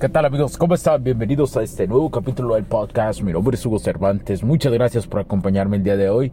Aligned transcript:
¿Qué 0.00 0.08
tal 0.08 0.24
amigos? 0.24 0.56
¿Cómo 0.56 0.72
están? 0.72 1.04
Bienvenidos 1.04 1.58
a 1.58 1.62
este 1.62 1.86
nuevo 1.86 2.10
capítulo 2.10 2.54
del 2.54 2.64
podcast. 2.64 3.20
Mi 3.20 3.34
nombre 3.34 3.54
es 3.54 3.66
Hugo 3.66 3.78
Cervantes. 3.78 4.42
Muchas 4.42 4.72
gracias 4.72 5.06
por 5.06 5.20
acompañarme 5.20 5.76
el 5.76 5.82
día 5.82 5.98
de 5.98 6.08
hoy. 6.08 6.32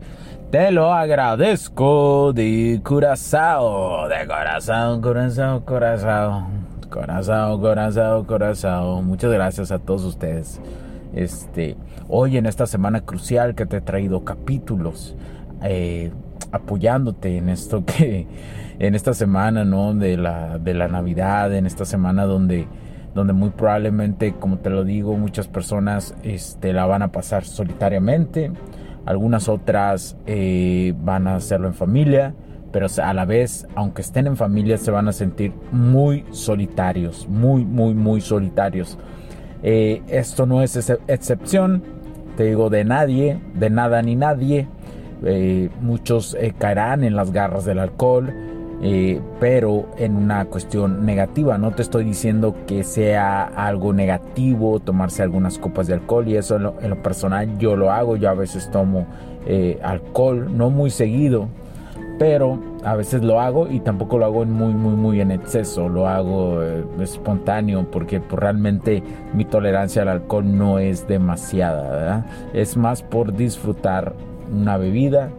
Te 0.52 0.72
lo 0.72 0.94
agradezco 0.94 2.32
de 2.32 2.80
corazón, 2.82 4.08
de 4.08 4.26
corazón, 4.26 5.02
corazón, 5.02 5.62
corazón, 5.66 6.46
corazón, 6.90 7.60
corazón, 7.60 8.26
corazón. 8.26 9.06
Muchas 9.06 9.34
gracias 9.34 9.70
a 9.72 9.80
todos 9.80 10.06
ustedes. 10.06 10.62
Este, 11.14 11.76
hoy 12.08 12.38
en 12.38 12.46
esta 12.46 12.68
semana 12.68 13.02
crucial 13.02 13.54
que 13.54 13.66
te 13.66 13.78
he 13.78 13.82
traído 13.82 14.24
capítulos 14.24 15.18
eh, 15.62 16.14
apoyándote 16.54 17.36
en 17.36 17.50
esto 17.50 17.84
que 17.84 18.28
en 18.80 18.96
esta 18.96 19.14
semana, 19.14 19.66
¿no? 19.66 19.94
De 19.94 20.16
la 20.16 20.58
de 20.58 20.74
la 20.74 20.88
Navidad, 20.88 21.54
en 21.54 21.66
esta 21.66 21.84
semana 21.84 22.24
donde 22.24 22.66
donde 23.14 23.34
muy 23.34 23.50
probablemente, 23.50 24.34
como 24.34 24.60
te 24.60 24.70
lo 24.70 24.84
digo, 24.84 25.18
muchas 25.18 25.48
personas 25.48 26.16
este, 26.24 26.74
la 26.74 26.86
van 26.86 27.02
a 27.02 27.12
pasar 27.12 27.46
solitariamente, 27.46 28.52
algunas 29.06 29.48
otras 29.48 30.18
eh, 30.26 30.94
van 31.02 31.28
a 31.28 31.36
hacerlo 31.36 31.68
en 31.68 31.74
familia, 31.74 32.34
pero 32.72 32.88
a 33.02 33.14
la 33.14 33.26
vez, 33.26 33.66
aunque 33.76 34.02
estén 34.02 34.28
en 34.28 34.36
familia, 34.36 34.78
se 34.78 34.92
van 34.92 35.08
a 35.08 35.14
sentir 35.14 35.54
muy 35.72 36.26
solitarios, 36.32 37.28
muy, 37.28 37.64
muy, 37.64 37.94
muy 37.94 38.22
solitarios. 38.22 38.98
Eh, 39.64 40.02
esto 40.10 40.46
no 40.46 40.62
es 40.62 40.76
excepción, 41.08 41.84
te 42.36 42.44
digo, 42.44 42.70
de 42.70 42.84
nadie, 42.84 43.40
de 43.56 43.70
nada 43.70 44.02
ni 44.02 44.16
nadie. 44.16 44.68
Eh, 45.24 45.70
muchos 45.82 46.38
caerán 46.60 47.04
en 47.04 47.16
las 47.16 47.32
garras 47.32 47.66
del 47.66 47.80
alcohol, 47.80 48.32
eh, 48.82 49.22
pero 49.40 49.90
en 49.98 50.16
una 50.16 50.46
cuestión 50.46 51.06
negativa. 51.06 51.58
No 51.58 51.72
te 51.72 51.82
estoy 51.82 52.04
diciendo 52.04 52.56
que 52.68 52.84
sea 52.84 53.44
algo 53.44 53.94
negativo 53.94 54.80
tomarse 54.80 55.24
algunas 55.24 55.58
copas 55.58 55.88
de 55.88 55.96
alcohol 55.96 56.28
y 56.28 56.36
eso 56.36 56.56
en 56.58 56.90
lo, 56.90 57.02
personal 57.02 57.58
yo 57.58 57.76
lo 57.76 57.92
hago. 57.92 58.18
Yo 58.18 58.30
a 58.30 58.36
veces 58.36 58.70
tomo 58.72 59.08
eh, 59.46 59.80
alcohol, 59.82 60.56
no 60.56 60.70
muy 60.70 60.92
seguido, 60.92 61.48
pero 62.20 62.60
a 62.84 62.96
veces 62.96 63.24
lo 63.24 63.42
hago 63.42 63.68
y 63.68 63.80
tampoco 63.80 64.20
lo 64.20 64.26
hago 64.26 64.46
muy, 64.46 64.74
muy, 64.74 64.96
muy 64.96 65.22
en 65.22 65.32
exceso. 65.32 65.90
Lo 65.90 66.08
hago 66.08 66.62
eh, 66.62 66.84
espontáneo 67.00 67.90
porque 67.90 68.20
pues, 68.20 68.40
realmente 68.40 69.02
mi 69.34 69.46
tolerancia 69.46 70.04
al 70.04 70.10
alcohol 70.10 70.56
no 70.56 70.78
es 70.78 71.08
demasiada. 71.08 72.26
Es 72.54 72.78
más 72.78 73.02
por 73.02 73.36
disfrutar 73.36 74.14
una 74.52 74.78
bebida 74.78 75.32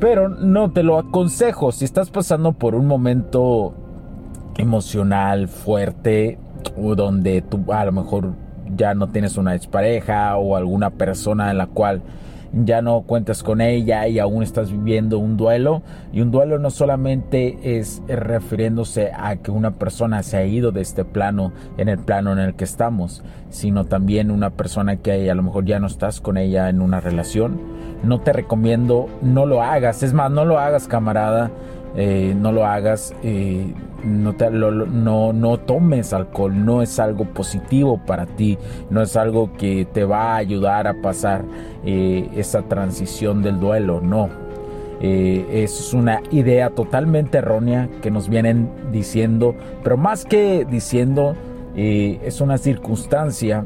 pero 0.00 0.28
no 0.28 0.70
te 0.70 0.82
lo 0.82 0.98
aconsejo 0.98 1.72
si 1.72 1.84
estás 1.84 2.10
pasando 2.10 2.52
por 2.52 2.74
un 2.74 2.86
momento 2.86 3.74
emocional 4.56 5.48
fuerte 5.48 6.38
o 6.76 6.94
donde 6.94 7.42
tú 7.42 7.72
a 7.72 7.84
lo 7.84 7.92
mejor 7.92 8.32
ya 8.76 8.94
no 8.94 9.08
tienes 9.08 9.36
una 9.36 9.54
expareja 9.54 10.36
o 10.36 10.56
alguna 10.56 10.90
persona 10.90 11.50
en 11.50 11.58
la 11.58 11.66
cual 11.66 12.02
ya 12.64 12.82
no 12.82 13.02
cuentas 13.02 13.42
con 13.42 13.60
ella 13.60 14.06
y 14.08 14.18
aún 14.18 14.42
estás 14.42 14.70
viviendo 14.70 15.18
un 15.18 15.36
duelo. 15.36 15.82
Y 16.12 16.20
un 16.20 16.30
duelo 16.30 16.58
no 16.58 16.70
solamente 16.70 17.78
es 17.78 18.02
refiriéndose 18.08 19.10
a 19.14 19.36
que 19.36 19.50
una 19.50 19.72
persona 19.72 20.22
se 20.22 20.36
ha 20.36 20.44
ido 20.44 20.72
de 20.72 20.80
este 20.80 21.04
plano 21.04 21.52
en 21.76 21.88
el 21.88 21.98
plano 21.98 22.32
en 22.32 22.38
el 22.38 22.54
que 22.54 22.64
estamos, 22.64 23.22
sino 23.50 23.84
también 23.84 24.30
una 24.30 24.50
persona 24.50 24.96
que 24.96 25.30
a 25.30 25.34
lo 25.34 25.42
mejor 25.42 25.64
ya 25.64 25.78
no 25.78 25.86
estás 25.86 26.20
con 26.20 26.36
ella 26.36 26.68
en 26.68 26.80
una 26.80 27.00
relación. 27.00 27.60
No 28.02 28.20
te 28.20 28.32
recomiendo, 28.32 29.08
no 29.22 29.46
lo 29.46 29.62
hagas. 29.62 30.02
Es 30.02 30.12
más, 30.12 30.30
no 30.30 30.44
lo 30.44 30.58
hagas, 30.58 30.88
camarada. 30.88 31.50
Eh, 31.96 32.34
no 32.36 32.52
lo 32.52 32.64
hagas, 32.64 33.14
eh, 33.22 33.72
no, 34.04 34.32
no, 34.32 35.32
no, 35.32 35.58
tomes 35.58 36.12
alcohol, 36.12 36.64
no 36.64 36.82
es 36.82 36.98
algo 37.00 37.24
positivo 37.24 38.00
para 38.06 38.26
ti, 38.26 38.58
no 38.90 39.02
es 39.02 39.16
algo 39.16 39.52
que 39.54 39.86
te 39.92 40.04
va 40.04 40.34
a 40.34 40.36
ayudar 40.36 40.86
a 40.86 41.00
pasar 41.00 41.44
eh, 41.84 42.28
esa 42.36 42.62
transición 42.62 43.42
del 43.42 43.58
duelo, 43.58 44.00
no. 44.00 44.28
es 45.00 45.94
una 45.94 46.22
idea 46.30 46.70
totalmente 46.70 47.38
errónea 47.38 47.88
que 48.02 48.10
nos 48.10 48.28
vienen 48.28 48.68
diciendo, 48.92 49.54
pero 49.82 49.96
más 49.96 50.24
que 50.24 50.66
diciendo, 50.68 51.34
es 51.74 52.40
una 52.40 52.58
circunstancia 52.58 53.64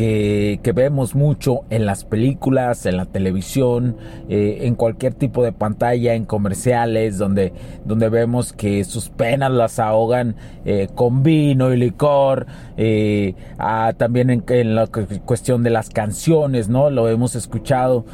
que, 0.00 0.72
vemos 0.74 1.14
mucho 1.14 1.60
en 1.68 1.84
las 1.84 2.04
películas, 2.04 2.86
en 2.86 2.96
la 2.96 3.04
televisión, 3.04 3.96
eh, 4.30 4.60
en 4.62 4.74
cualquier 4.74 5.12
tipo 5.12 5.42
de 5.44 5.52
pantalla, 5.52 6.14
en 6.14 6.24
comerciales, 6.24 7.18
donde, 7.18 7.52
donde 7.84 8.08
vemos 8.08 8.54
que 8.54 8.82
sus 8.84 9.10
penas 9.10 9.50
las 9.50 9.78
ahogan 9.78 10.36
eh, 10.64 10.88
con 10.94 11.22
vino 11.22 11.74
y 11.74 11.76
licor, 11.76 12.46
eh, 12.78 13.34
ah, 13.58 13.92
también 13.94 14.30
en, 14.30 14.42
en, 14.48 14.74
la 14.74 14.86
cuestión 14.86 15.62
de 15.62 15.70
las 15.70 15.90
canciones, 15.90 16.70
¿no? 16.70 16.88
Lo 16.88 17.08
hemos 17.10 17.34
escuchado 17.34 18.06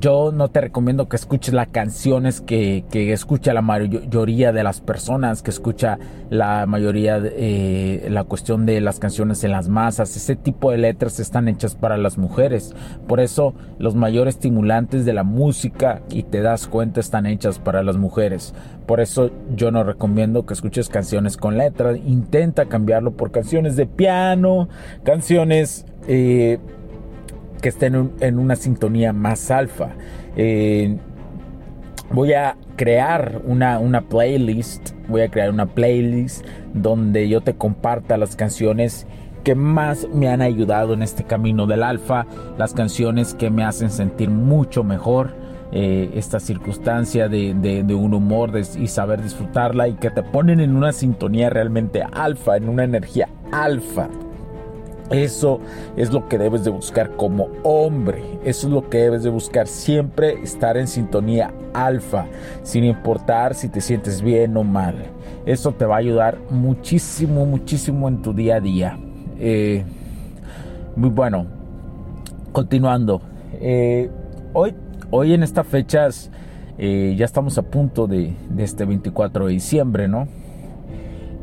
yo 0.00 0.32
no 0.32 0.48
te 0.48 0.60
recomiendo 0.60 1.08
que 1.08 1.16
escuches 1.16 1.52
las 1.52 1.68
canciones 1.68 2.40
que, 2.40 2.84
escucha 2.92 3.52
la 3.52 3.62
mayoría 3.62 4.52
de 4.52 4.62
las 4.62 4.80
personas, 4.80 5.42
que 5.42 5.50
escucha 5.50 5.98
la 6.30 6.66
mayoría, 6.66 7.20
eh, 7.22 8.06
la 8.10 8.24
cuestión 8.24 8.66
de 8.66 8.80
las 8.80 8.98
canciones 8.98 9.44
en 9.44 9.52
las 9.52 9.68
masas. 9.68 10.16
Ese 10.16 10.36
tipo 10.36 10.70
de 10.70 10.78
letras 10.78 11.20
están 11.20 11.48
hechas 11.48 11.74
para 11.74 11.96
las 11.96 12.18
mujeres. 12.18 12.74
Por 13.06 13.20
eso 13.20 13.54
los 13.78 13.94
mayores 13.94 14.36
estimulantes 14.36 15.04
de 15.04 15.12
la 15.12 15.24
música, 15.24 16.02
y 16.10 16.22
te 16.22 16.40
das 16.40 16.66
cuenta, 16.66 17.00
están 17.00 17.26
hechas 17.26 17.58
para 17.58 17.82
las 17.82 17.96
mujeres. 17.96 18.54
Por 18.86 19.00
eso 19.00 19.30
yo 19.54 19.70
no 19.70 19.84
recomiendo 19.84 20.46
que 20.46 20.54
escuches 20.54 20.88
canciones 20.88 21.36
con 21.36 21.58
letras. 21.58 21.98
Intenta 22.06 22.66
cambiarlo 22.66 23.12
por 23.12 23.30
canciones 23.30 23.76
de 23.76 23.86
piano, 23.86 24.68
canciones... 25.04 25.84
Eh, 26.06 26.58
que 27.60 27.68
estén 27.68 28.12
en 28.20 28.38
una 28.38 28.56
sintonía 28.56 29.12
más 29.12 29.50
alfa. 29.50 29.90
Eh, 30.36 30.96
voy 32.12 32.32
a 32.32 32.56
crear 32.76 33.42
una, 33.44 33.78
una, 33.78 34.02
playlist, 34.02 34.92
voy 35.08 35.22
a 35.22 35.28
crear 35.28 35.50
una 35.50 35.66
playlist 35.66 36.44
donde 36.74 37.28
yo 37.28 37.40
te 37.40 37.54
comparta 37.54 38.16
las 38.16 38.36
canciones 38.36 39.06
que 39.44 39.54
más 39.54 40.06
me 40.12 40.28
han 40.28 40.42
ayudado 40.42 40.94
en 40.94 41.02
este 41.02 41.24
camino 41.24 41.66
del 41.66 41.82
alfa, 41.82 42.26
las 42.56 42.74
canciones 42.74 43.34
que 43.34 43.50
me 43.50 43.64
hacen 43.64 43.90
sentir 43.90 44.30
mucho 44.30 44.84
mejor. 44.84 45.48
Eh, 45.70 46.12
esta 46.14 46.40
circunstancia 46.40 47.28
de, 47.28 47.52
de, 47.52 47.94
un 47.94 48.14
humor 48.14 48.52
y 48.58 48.86
saber 48.86 49.22
disfrutarla 49.22 49.86
y 49.86 49.96
que 49.96 50.08
te 50.08 50.22
ponen 50.22 50.60
en 50.60 50.74
una 50.74 50.92
sintonía 50.92 51.50
realmente 51.50 52.02
alfa, 52.10 52.56
en 52.56 52.70
una 52.70 52.84
energía 52.84 53.28
alfa. 53.52 54.08
Eso 55.10 55.60
es 55.96 56.12
lo 56.12 56.28
que 56.28 56.36
debes 56.36 56.64
de 56.64 56.70
buscar 56.70 57.16
como 57.16 57.48
hombre. 57.62 58.22
Eso 58.44 58.66
es 58.66 58.72
lo 58.72 58.88
que 58.90 58.98
debes 58.98 59.22
de 59.22 59.30
buscar. 59.30 59.66
Siempre 59.66 60.42
estar 60.42 60.76
en 60.76 60.86
sintonía 60.86 61.52
alfa, 61.72 62.26
sin 62.62 62.84
importar 62.84 63.54
si 63.54 63.68
te 63.68 63.80
sientes 63.80 64.20
bien 64.20 64.56
o 64.56 64.64
mal. 64.64 64.96
Eso 65.46 65.72
te 65.72 65.86
va 65.86 65.96
a 65.96 65.98
ayudar 65.98 66.38
muchísimo, 66.50 67.46
muchísimo 67.46 68.08
en 68.08 68.20
tu 68.20 68.34
día 68.34 68.56
a 68.56 68.60
día. 68.60 68.98
Eh, 69.38 69.84
muy 70.94 71.10
bueno. 71.10 71.46
Continuando. 72.52 73.22
Eh, 73.60 74.10
hoy, 74.52 74.74
hoy 75.10 75.32
en 75.32 75.42
estas 75.42 75.66
fechas 75.66 76.30
eh, 76.76 77.14
ya 77.16 77.24
estamos 77.24 77.56
a 77.56 77.62
punto 77.62 78.06
de, 78.06 78.34
de 78.50 78.62
este 78.62 78.84
24 78.84 79.46
de 79.46 79.52
diciembre, 79.52 80.06
¿no? 80.06 80.28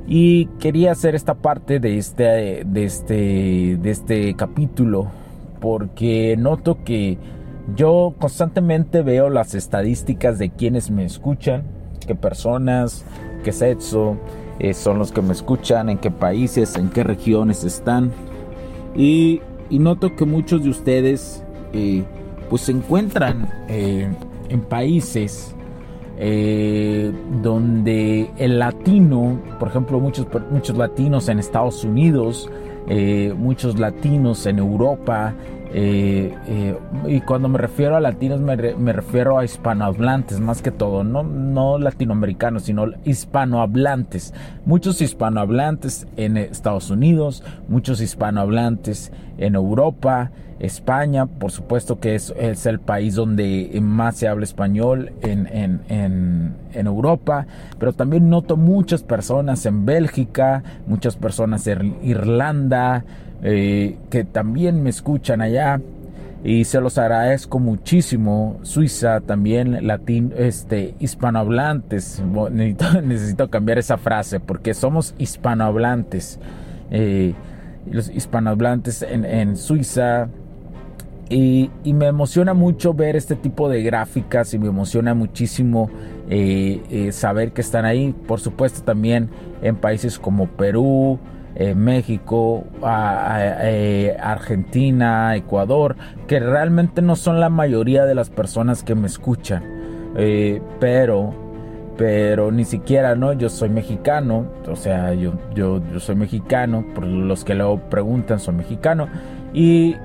Y 0.08 0.46
quería 0.60 0.92
hacer 0.92 1.16
esta 1.16 1.34
parte 1.34 1.80
de 1.80 1.98
este, 1.98 2.64
de 2.66 2.84
este, 2.86 3.78
de 3.78 3.92
este 3.92 4.36
capítulo 4.36 5.08
porque 5.60 6.36
noto 6.38 6.84
que 6.84 7.18
yo 7.76 8.14
constantemente 8.20 9.02
veo 9.02 9.32
las 9.32 9.56
estadísticas 9.56 10.38
de 10.38 10.52
quienes 10.52 10.92
me 10.92 11.06
escuchan, 11.06 11.64
qué 12.06 12.14
personas, 12.14 13.04
qué 13.44 13.52
sexo 13.52 14.18
eh, 14.60 14.76
son 14.76 15.00
los 15.00 15.12
que 15.12 15.24
me 15.24 15.34
escuchan, 15.34 15.90
en 15.90 15.98
qué 15.98 16.12
países, 16.12 16.76
en 16.76 16.90
qué 16.90 17.04
regiones 17.04 17.64
están. 17.64 18.12
Y, 18.96 19.42
noto 19.72 20.16
que 20.16 20.26
muchos 20.26 20.64
de 20.64 20.70
ustedes 20.70 21.44
eh, 21.74 22.04
pues 22.50 22.62
se 22.62 22.72
encuentran 22.72 23.50
eh, 23.68 24.08
en 24.50 24.62
países 24.62 25.55
eh, 26.18 27.12
donde 27.42 28.30
el 28.38 28.60
latino, 28.60 29.40
por 29.60 29.68
ejemplo, 29.68 30.00
muchos, 30.00 30.28
muchos 30.52 30.78
latinos 30.78 31.28
en 31.30 31.40
Estados 31.40 31.84
Unidos, 31.84 32.50
eh, 32.88 33.34
muchos 33.36 33.80
latinos 33.80 34.46
en 34.46 34.60
Europa, 34.60 35.34
eh, 35.78 36.78
y 37.06 37.20
cuando 37.20 37.50
me 37.50 37.58
refiero 37.58 37.98
a 37.98 38.00
latinos 38.00 38.40
me, 38.40 38.56
refiero 38.56 39.38
a 39.38 39.44
hispanohablantes 39.44 40.40
más 40.40 40.62
que 40.62 40.72
todo, 40.72 41.04
no, 41.04 41.24
no 41.24 41.78
latinoamericanos, 41.78 42.64
sino 42.64 42.86
hispanohablantes. 43.04 44.34
Muchos 44.66 45.02
hispanohablantes 45.02 46.08
en 46.16 46.38
Estados 46.38 46.92
Unidos, 46.92 47.44
muchos 47.68 48.00
hispanohablantes 48.00 49.12
en 49.38 49.56
Europa, 49.56 50.32
España, 50.60 51.26
por 51.26 51.52
supuesto 51.52 52.00
que 52.00 52.16
es, 52.16 52.34
es, 52.40 52.66
el 52.66 52.80
país 52.80 53.16
donde 53.16 53.78
más 53.82 54.16
se 54.16 54.30
habla 54.30 54.46
español 54.46 55.12
en, 55.22 55.48
en, 55.48 55.82
en, 55.90 56.88
Europa, 56.88 57.48
pero 57.78 57.92
también 57.92 58.30
noto 58.30 58.56
muchas 58.56 59.04
personas 59.04 59.66
en 59.66 59.86
Bélgica, 59.86 60.64
muchas 60.88 61.18
personas 61.18 61.68
en 61.68 61.98
Irlanda, 62.02 63.04
eh, 63.44 63.98
que 64.10 64.24
también 64.24 64.82
me 64.84 64.90
escuchan 64.90 65.42
allá 65.42 65.80
y 66.44 66.66
se 66.66 66.80
los 66.82 66.98
agradezco 66.98 67.60
muchísimo. 67.60 68.60
Suiza 68.64 69.22
también, 69.22 69.88
latín, 69.88 70.34
este, 70.38 70.96
hispanohablantes. 71.00 72.22
Necesito, 73.04 73.50
cambiar 73.50 73.80
esa 73.80 73.98
frase 73.98 74.40
porque 74.40 74.74
somos 74.74 75.16
hispanohablantes. 75.18 76.40
Eh, 76.92 77.34
los 77.92 78.10
hispanohablantes 78.10 79.02
en, 79.04 79.26
en 79.26 79.58
Suiza, 79.58 80.30
y, 81.30 81.72
me 81.86 82.06
emociona 82.06 82.54
mucho 82.54 82.94
ver 82.94 83.16
este 83.16 83.36
tipo 83.36 83.68
de 83.68 83.82
gráficas 83.82 84.54
y 84.54 84.60
me 84.60 84.68
emociona 84.68 85.16
muchísimo 85.16 85.90
eh, 86.30 87.10
saber 87.12 87.52
que 87.52 87.62
están 87.62 87.86
ahí. 87.86 88.14
Por 88.28 88.40
supuesto 88.40 88.84
también 88.84 89.30
en 89.62 89.76
países 89.76 90.20
como 90.20 90.48
Perú, 90.48 91.20
eh, 91.56 91.74
México, 91.76 92.66
Argentina, 94.20 95.36
Ecuador, 95.36 95.96
que 96.28 96.40
realmente 96.40 97.02
no 97.02 97.16
son 97.16 97.40
la 97.40 97.50
mayoría 97.50 98.06
de 98.06 98.16
las 98.16 98.30
personas 98.30 98.84
que 98.84 98.96
me 98.96 99.08
escuchan. 99.08 99.64
pero, 100.80 101.34
pero 101.98 102.52
ni 102.52 102.66
siquiera, 102.66 103.16
¿no? 103.16 103.34
Yo 103.34 103.50
soy 103.50 103.70
mexicano, 103.70 104.46
o 104.68 104.76
sea, 104.76 105.14
yo, 105.14 105.34
yo, 105.54 105.82
soy 106.00 106.16
mexicano, 106.16 106.86
por 106.94 107.06
los 107.06 107.44
que 107.44 107.56
luego 107.56 107.80
preguntan, 107.90 108.40
soy 108.40 108.56
mexicano. 108.56 109.08
Y 109.54 109.96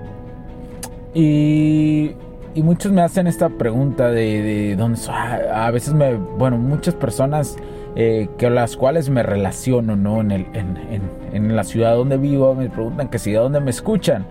y, 1.14 2.14
muchos 2.55 2.93
me 2.93 3.02
hacen 3.02 3.26
esta 3.26 3.49
pregunta 3.49 4.11
de, 4.11 4.76
dónde 4.76 5.00
A 5.52 5.70
veces 5.70 5.94
me, 5.94 6.14
bueno, 6.14 6.56
muchas 6.58 6.94
personas 6.94 7.56
eh, 7.96 8.28
que 8.38 8.50
las 8.50 8.76
cuales 8.76 9.10
me 9.10 9.22
relaciono, 9.22 9.96
¿no? 9.96 10.20
En, 10.20 10.31
el, 10.31 10.46
en, 10.54 10.78
en, 11.32 11.56
la 11.56 11.64
ciudad 11.64 11.96
donde 11.96 12.16
vivo 12.16 12.54
me 12.54 12.69
preguntan 12.69 13.08
que 13.08 13.19
si 13.19 13.32
de 13.32 13.38
dónde 13.38 13.60
me 13.60 13.70
escuchan. 13.70 14.26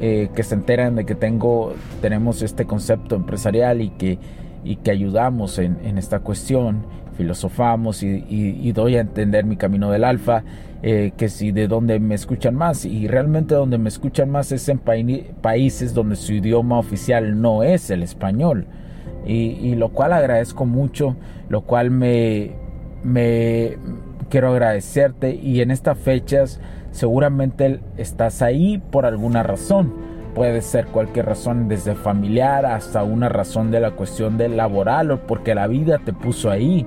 Eh, 0.00 0.28
que 0.34 0.42
se 0.42 0.56
enteran 0.56 0.96
de 0.96 1.06
que 1.06 1.14
tengo, 1.14 1.72
tenemos 2.02 2.42
este 2.42 2.64
concepto 2.64 3.14
empresarial 3.14 3.80
y 3.80 3.90
que, 3.90 4.18
y 4.64 4.76
que 4.76 4.90
ayudamos 4.90 5.60
en, 5.60 5.96
esta 5.96 6.18
cuestión 6.18 6.84
filosofamos 7.16 8.02
y, 8.02 8.72
doy 8.72 8.96
a 8.96 9.00
entender 9.00 9.44
mi 9.44 9.56
camino 9.56 9.92
del 9.92 10.02
alfa, 10.02 10.42
eh, 10.82 11.12
que 11.16 11.28
si 11.28 11.52
de 11.52 11.68
donde 11.68 12.00
me 12.00 12.16
escuchan 12.16 12.56
más, 12.56 12.84
y 12.84 13.06
realmente 13.06 13.54
donde 13.54 13.78
me 13.78 13.88
escuchan 13.88 14.30
más 14.30 14.50
es 14.50 14.68
en 14.68 14.80
países 14.80 15.94
donde 15.94 16.16
su 16.16 16.32
idioma 16.32 16.80
oficial 16.80 17.40
no 17.40 17.62
es 17.62 17.88
el 17.90 18.02
español, 18.02 18.66
y, 19.24 19.76
lo 19.76 19.90
cual 19.90 20.12
agradezco 20.12 20.66
mucho, 20.66 21.14
lo 21.48 21.62
cual 21.62 21.92
me, 21.92 22.50
me 23.04 23.78
quiero 24.30 24.50
agradecerte, 24.50 25.34
y 25.34 25.60
en 25.60 25.70
estas 25.70 25.98
fechas 25.98 26.60
seguramente 26.90 27.80
estás 27.96 28.42
ahí 28.42 28.78
por 28.90 29.06
alguna 29.06 29.42
razón. 29.42 29.92
Puede 30.34 30.62
ser 30.62 30.86
cualquier 30.86 31.26
razón, 31.26 31.68
desde 31.68 31.94
familiar 31.94 32.66
hasta 32.66 33.04
una 33.04 33.28
razón 33.28 33.70
de 33.70 33.78
la 33.78 33.92
cuestión 33.92 34.36
del 34.36 34.56
laboral 34.56 35.12
o 35.12 35.26
porque 35.26 35.54
la 35.54 35.68
vida 35.68 36.00
te 36.04 36.12
puso 36.12 36.50
ahí 36.50 36.84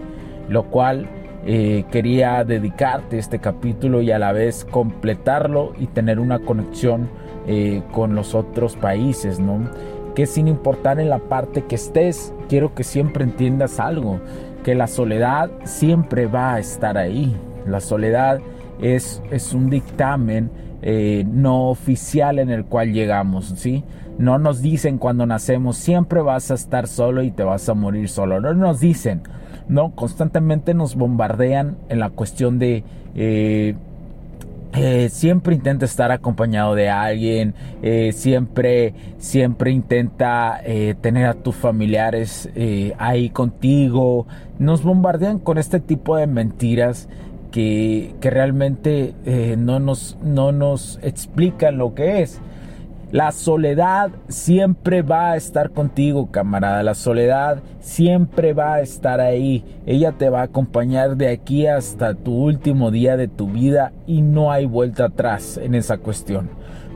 lo 0.49 0.63
cual 0.63 1.07
eh, 1.45 1.85
quería 1.91 2.43
dedicarte 2.43 3.17
este 3.17 3.39
capítulo 3.39 4.01
y 4.01 4.11
a 4.11 4.19
la 4.19 4.31
vez 4.31 4.65
completarlo 4.65 5.73
y 5.79 5.87
tener 5.87 6.19
una 6.19 6.39
conexión 6.39 7.09
eh, 7.47 7.81
con 7.91 8.15
los 8.15 8.35
otros 8.35 8.75
países, 8.75 9.39
¿no? 9.39 9.69
Que 10.17 10.25
sin 10.25 10.47
importar 10.47 10.99
en 10.99 11.11
la 11.11 11.19
parte 11.19 11.65
que 11.65 11.75
estés, 11.75 12.33
quiero 12.49 12.73
que 12.73 12.83
siempre 12.83 13.23
entiendas 13.23 13.79
algo, 13.79 14.19
que 14.63 14.73
la 14.73 14.87
soledad 14.87 15.51
siempre 15.63 16.25
va 16.25 16.55
a 16.55 16.59
estar 16.59 16.97
ahí. 16.97 17.37
La 17.67 17.79
soledad 17.81 18.39
es, 18.81 19.21
es 19.29 19.53
un 19.53 19.69
dictamen 19.69 20.49
eh, 20.81 21.23
no 21.31 21.69
oficial 21.69 22.39
en 22.39 22.49
el 22.49 22.65
cual 22.65 22.93
llegamos, 22.93 23.53
¿sí? 23.57 23.83
No 24.17 24.39
nos 24.39 24.63
dicen 24.63 24.97
cuando 24.97 25.27
nacemos, 25.27 25.77
siempre 25.77 26.21
vas 26.21 26.49
a 26.49 26.55
estar 26.55 26.87
solo 26.87 27.21
y 27.21 27.29
te 27.29 27.43
vas 27.43 27.69
a 27.69 27.75
morir 27.75 28.09
solo. 28.09 28.41
No 28.41 28.55
nos 28.55 28.79
dicen, 28.79 29.21
¿no? 29.67 29.93
Constantemente 29.93 30.73
nos 30.73 30.95
bombardean 30.95 31.77
en 31.89 31.99
la 31.99 32.09
cuestión 32.09 32.57
de... 32.57 32.83
Eh, 33.13 33.75
eh, 34.74 35.09
siempre 35.09 35.56
intenta 35.56 35.86
estar 35.86 36.12
acompañado 36.12 36.76
de 36.76 36.90
alguien, 36.90 37.54
eh, 37.81 38.12
siempre, 38.14 38.94
siempre 39.18 39.71
intenta 39.71 40.62
tener 41.02 41.26
a 41.26 41.33
tus 41.33 41.56
familiares 41.56 42.50
ahí 42.97 43.30
contigo. 43.30 44.28
Nos 44.59 44.83
bombardean 44.83 45.40
con 45.40 45.57
este 45.57 45.80
tipo 45.80 46.18
de 46.18 46.28
mentiras 46.28 47.07
que, 47.52 48.14
que 48.19 48.30
realmente 48.30 49.14
no, 49.57 49.80
nos, 49.80 50.18
no 50.24 50.52
nos 50.52 51.00
explican 51.02 51.78
lo 51.78 51.94
que 51.95 52.21
es. 52.21 52.40
La 53.11 53.31
soledad 53.31 54.11
siempre 54.28 55.02
va 55.02 55.31
a 55.31 55.37
estar 55.37 55.71
contigo, 55.71 56.30
camarada. 56.30 56.83
La 56.83 56.94
soledad 56.94 57.64
siempre 57.80 58.52
va 58.52 58.73
a 58.73 58.81
estar 58.81 59.21
ahí. 59.21 59.64
Ella 59.85 60.11
te 60.11 60.30
va 60.30 60.42
a 60.42 60.44
acompañar 60.44 61.16
de 61.16 61.30
aquí 61.30 61.68
hasta 61.68 62.16
tu 62.16 62.33
último 62.33 62.92
día 62.92 63.16
de 63.16 63.30
tu 63.30 63.47
vida 63.47 63.94
y 64.07 64.21
no 64.21 64.52
hay 64.52 64.66
vuelta 64.66 65.06
atrás 65.06 65.57
en 65.57 65.73
esa 65.73 65.99
cuestión. 65.99 66.49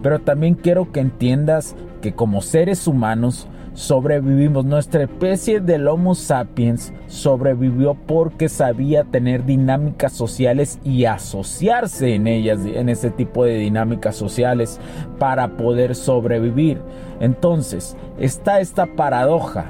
Pero 0.04 0.20
también 0.20 0.56
quiero 0.56 0.92
que 0.92 1.00
entiendas 1.00 1.78
que 2.02 2.14
como 2.14 2.42
seres 2.42 2.88
humanos 2.88 3.48
sobrevivimos. 3.74 4.66
Nuestra 4.66 5.04
especie 5.04 5.60
del 5.60 5.88
Homo 5.88 6.16
sapiens 6.16 6.94
sobrevivió 7.08 7.96
porque 7.96 8.50
sabía 8.50 9.04
tener 9.04 9.46
dinámicas 9.46 10.14
sociales 10.14 10.80
y 10.84 11.06
asociarse 11.06 12.16
en 12.16 12.28
ellas, 12.28 12.60
en 12.66 12.90
ese 12.90 13.10
tipo 13.10 13.46
de 13.46 13.56
dinámicas 13.56 14.16
sociales 14.16 14.80
para 15.20 15.58
poder 15.58 15.96
sobrevivir. 15.96 16.82
Entonces, 17.20 17.96
está 18.20 18.60
esta 18.60 18.86
paradoja. 18.86 19.66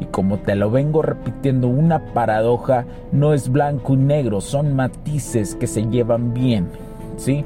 Y 0.00 0.06
como 0.06 0.38
te 0.38 0.56
lo 0.56 0.70
vengo 0.70 1.02
repitiendo, 1.02 1.68
una 1.68 2.12
paradoja 2.12 2.84
no 3.12 3.32
es 3.32 3.48
blanco 3.48 3.94
y 3.94 3.98
negro, 3.98 4.40
son 4.40 4.74
matices 4.74 5.54
que 5.54 5.66
se 5.66 5.86
llevan 5.86 6.34
bien. 6.34 6.68
¿Sí? 7.16 7.44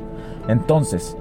Entonces, 0.49 1.14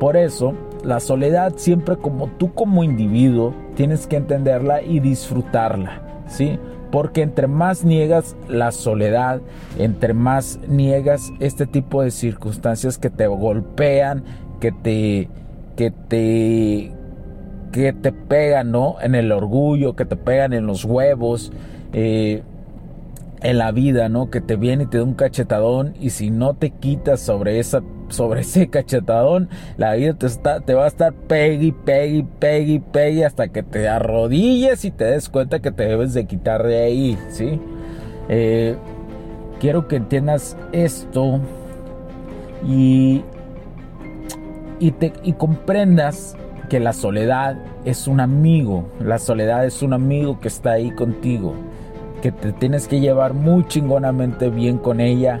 por 0.00 0.16
eso 0.16 0.54
la 0.86 1.00
soledad 1.00 1.54
siempre 1.56 1.96
como 1.96 2.28
tú 2.28 2.54
como 2.54 2.84
individuo 2.84 3.52
tienes 3.74 4.06
que 4.06 4.16
entenderla 4.16 4.82
y 4.82 5.00
disfrutarla, 5.00 6.00
¿sí? 6.28 6.58
Porque 6.92 7.22
entre 7.22 7.48
más 7.48 7.84
niegas 7.84 8.36
la 8.48 8.70
soledad, 8.70 9.40
entre 9.78 10.14
más 10.14 10.60
niegas 10.68 11.32
este 11.40 11.66
tipo 11.66 12.02
de 12.02 12.12
circunstancias 12.12 12.98
que 12.98 13.10
te 13.10 13.26
golpean, 13.26 14.22
que 14.60 14.70
te, 14.70 15.28
que 15.74 15.90
te, 15.90 16.92
que 17.72 17.92
te 17.92 18.12
pegan, 18.12 18.70
¿no? 18.70 18.96
En 19.02 19.16
el 19.16 19.32
orgullo, 19.32 19.96
que 19.96 20.04
te 20.04 20.16
pegan 20.16 20.52
en 20.52 20.66
los 20.66 20.84
huevos, 20.84 21.52
eh, 21.92 22.44
en 23.42 23.58
la 23.58 23.72
vida, 23.72 24.08
¿no? 24.08 24.30
Que 24.30 24.40
te 24.40 24.54
viene 24.54 24.84
y 24.84 24.86
te 24.86 24.98
da 24.98 25.04
un 25.04 25.14
cachetadón 25.14 25.94
y 26.00 26.10
si 26.10 26.30
no 26.30 26.54
te 26.54 26.70
quitas 26.70 27.20
sobre 27.20 27.58
esa 27.58 27.82
sobre 28.08 28.42
ese 28.42 28.68
cachetadón, 28.68 29.48
la 29.76 29.94
vida 29.94 30.14
te, 30.14 30.26
está, 30.26 30.60
te 30.60 30.74
va 30.74 30.84
a 30.84 30.88
estar 30.88 31.12
pegui, 31.12 31.72
pegui, 31.72 32.24
pegui, 32.38 32.78
pegui 32.78 33.22
hasta 33.22 33.48
que 33.48 33.62
te 33.62 33.88
arrodilles 33.88 34.84
y 34.84 34.90
te 34.90 35.04
des 35.04 35.28
cuenta 35.28 35.60
que 35.60 35.70
te 35.70 35.84
debes 35.84 36.14
de 36.14 36.26
quitar 36.26 36.62
de 36.62 36.82
ahí, 36.82 37.18
¿sí? 37.30 37.60
Eh, 38.28 38.76
quiero 39.60 39.88
que 39.88 39.96
entiendas 39.96 40.56
esto 40.72 41.40
y, 42.66 43.22
y, 44.78 44.90
te, 44.92 45.12
y 45.22 45.32
comprendas 45.34 46.36
que 46.68 46.80
la 46.80 46.92
soledad 46.92 47.56
es 47.84 48.08
un 48.08 48.20
amigo, 48.20 48.88
la 49.00 49.18
soledad 49.18 49.64
es 49.64 49.82
un 49.82 49.92
amigo 49.92 50.40
que 50.40 50.48
está 50.48 50.72
ahí 50.72 50.90
contigo, 50.90 51.54
que 52.22 52.32
te 52.32 52.52
tienes 52.52 52.88
que 52.88 53.00
llevar 53.00 53.34
muy 53.34 53.64
chingonamente 53.66 54.50
bien 54.50 54.78
con 54.78 55.00
ella 55.00 55.40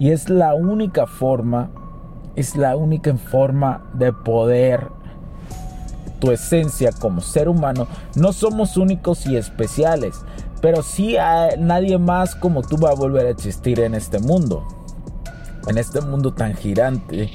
Y 0.00 0.12
es 0.12 0.30
la 0.30 0.54
única 0.54 1.06
forma, 1.06 1.70
es 2.34 2.56
la 2.56 2.74
única 2.74 3.14
forma 3.18 3.84
de 3.92 4.14
poder 4.14 4.88
tu 6.20 6.30
esencia 6.30 6.90
como 6.90 7.20
ser 7.20 7.50
humano. 7.50 7.86
No 8.16 8.32
somos 8.32 8.78
únicos 8.78 9.26
y 9.26 9.36
especiales, 9.36 10.16
pero 10.62 10.82
sí 10.82 11.16
nadie 11.58 11.98
más 11.98 12.34
como 12.34 12.62
tú 12.62 12.78
va 12.78 12.90
a 12.90 12.94
volver 12.94 13.26
a 13.26 13.30
existir 13.30 13.78
en 13.80 13.94
este 13.94 14.20
mundo. 14.20 14.66
En 15.68 15.76
este 15.76 16.00
mundo 16.00 16.32
tan 16.32 16.54
girante, 16.54 17.30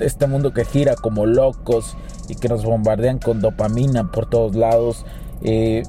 este 0.00 0.26
mundo 0.26 0.52
que 0.52 0.66
gira 0.66 0.96
como 0.96 1.24
locos 1.24 1.96
y 2.28 2.34
que 2.34 2.50
nos 2.50 2.62
bombardean 2.62 3.18
con 3.18 3.40
dopamina 3.40 4.12
por 4.12 4.26
todos 4.26 4.54
lados. 4.54 5.06
Eh, 5.40 5.82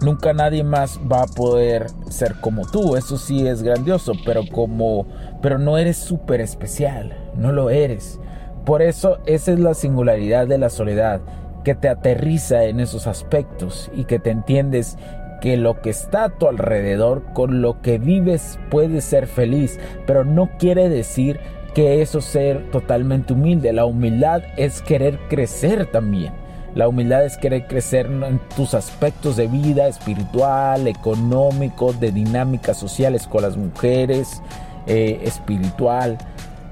nunca 0.00 0.32
nadie 0.32 0.64
más 0.64 1.00
va 1.10 1.22
a 1.22 1.26
poder 1.26 1.86
ser 2.08 2.40
como 2.40 2.66
tú. 2.66 2.96
Eso 2.96 3.16
sí 3.16 3.46
es 3.46 3.62
grandioso, 3.62 4.12
pero 4.24 4.42
como 4.50 5.06
pero 5.42 5.58
no 5.58 5.78
eres 5.78 5.96
súper 5.96 6.40
especial, 6.40 7.16
no 7.36 7.52
lo 7.52 7.70
eres. 7.70 8.20
Por 8.64 8.82
eso 8.82 9.18
esa 9.26 9.52
es 9.52 9.58
la 9.58 9.74
singularidad 9.74 10.46
de 10.46 10.58
la 10.58 10.68
soledad, 10.68 11.20
que 11.64 11.74
te 11.74 11.88
aterriza 11.88 12.64
en 12.64 12.80
esos 12.80 13.06
aspectos 13.06 13.90
y 13.94 14.04
que 14.04 14.18
te 14.18 14.30
entiendes 14.30 14.96
que 15.40 15.56
lo 15.56 15.80
que 15.80 15.90
está 15.90 16.24
a 16.24 16.28
tu 16.28 16.46
alrededor, 16.46 17.24
con 17.32 17.62
lo 17.62 17.80
que 17.80 17.98
vives, 17.98 18.58
puedes 18.70 19.04
ser 19.04 19.26
feliz, 19.26 19.80
pero 20.06 20.24
no 20.24 20.50
quiere 20.58 20.88
decir 20.90 21.40
que 21.74 22.02
eso 22.02 22.20
ser 22.20 22.70
totalmente 22.70 23.32
humilde. 23.32 23.72
La 23.72 23.86
humildad 23.86 24.42
es 24.56 24.82
querer 24.82 25.18
crecer 25.28 25.86
también. 25.86 26.39
La 26.74 26.86
humildad 26.86 27.24
es 27.24 27.36
querer 27.36 27.66
crecer 27.66 28.06
en 28.06 28.40
tus 28.54 28.74
aspectos 28.74 29.36
de 29.36 29.48
vida 29.48 29.88
espiritual, 29.88 30.86
económico, 30.86 31.92
de 31.92 32.12
dinámicas 32.12 32.76
sociales 32.76 33.26
con 33.26 33.42
las 33.42 33.56
mujeres, 33.56 34.40
eh, 34.86 35.20
espiritual. 35.24 36.16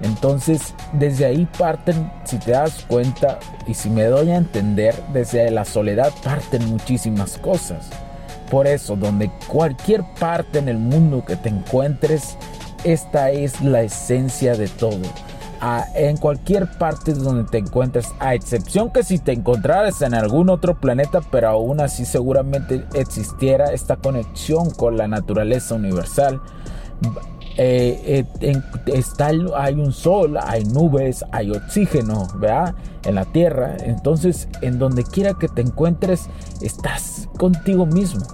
Entonces, 0.00 0.72
desde 0.92 1.26
ahí 1.26 1.48
parten, 1.58 2.12
si 2.22 2.38
te 2.38 2.52
das 2.52 2.84
cuenta 2.86 3.40
y 3.66 3.74
si 3.74 3.90
me 3.90 4.04
doy 4.04 4.30
a 4.30 4.36
entender, 4.36 4.94
desde 5.12 5.50
la 5.50 5.64
soledad 5.64 6.12
parten 6.22 6.64
muchísimas 6.70 7.36
cosas. 7.38 7.90
Por 8.48 8.68
eso, 8.68 8.94
donde 8.94 9.32
cualquier 9.48 10.04
parte 10.20 10.60
en 10.60 10.68
el 10.68 10.78
mundo 10.78 11.24
que 11.26 11.34
te 11.34 11.48
encuentres, 11.48 12.36
esta 12.84 13.32
es 13.32 13.60
la 13.60 13.82
esencia 13.82 14.54
de 14.54 14.68
todo 14.68 15.00
en 15.94 16.16
cualquier 16.16 16.70
parte 16.78 17.14
donde 17.14 17.44
te 17.44 17.58
encuentres, 17.58 18.08
a 18.20 18.34
excepción 18.34 18.92
que 18.92 19.02
si 19.02 19.18
te 19.18 19.32
encontraras 19.32 20.02
en 20.02 20.14
algún 20.14 20.50
otro 20.50 20.78
planeta, 20.78 21.20
pero 21.30 21.48
aún 21.48 21.80
así 21.80 22.04
seguramente 22.04 22.84
existiera 22.94 23.72
esta 23.72 23.96
conexión 23.96 24.70
con 24.70 24.96
la 24.96 25.08
naturaleza 25.08 25.74
universal. 25.74 26.40
Eh, 27.60 28.24
eh, 28.40 28.62
está, 28.86 29.30
hay 29.56 29.74
un 29.74 29.92
sol, 29.92 30.38
hay 30.40 30.64
nubes, 30.64 31.24
hay 31.32 31.50
oxígeno, 31.50 32.28
¿verdad? 32.36 32.74
En 33.04 33.16
la 33.16 33.24
tierra. 33.24 33.76
Entonces, 33.80 34.48
en 34.62 34.78
donde 34.78 35.02
quiera 35.02 35.34
que 35.34 35.48
te 35.48 35.62
encuentres, 35.62 36.28
estás 36.60 37.28
contigo 37.36 37.84
mismo. 37.84 38.24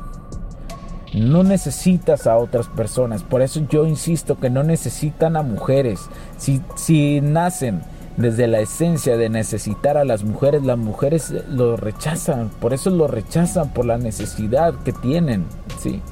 No 1.14 1.44
necesitas 1.44 2.26
a 2.26 2.36
otras 2.36 2.66
personas. 2.68 3.22
Por 3.22 3.42
eso 3.42 3.60
yo 3.70 3.86
insisto 3.86 4.38
que 4.38 4.50
no 4.50 4.62
necesitan 4.62 5.36
a 5.36 5.42
mujeres. 5.42 6.08
Si, 6.38 6.60
si 6.74 7.20
nacen 7.20 7.82
desde 8.16 8.46
la 8.46 8.60
esencia 8.60 9.16
de 9.16 9.28
necesitar 9.28 9.96
a 9.96 10.04
las 10.04 10.24
mujeres, 10.24 10.62
las 10.62 10.78
mujeres 10.78 11.32
lo 11.48 11.76
rechazan. 11.76 12.50
Por 12.60 12.72
eso 12.72 12.90
lo 12.90 13.06
rechazan 13.06 13.72
por 13.72 13.84
la 13.84 13.98
necesidad 13.98 14.74
que 14.84 14.92
tienen. 14.92 15.46
¿sí? 15.80 16.02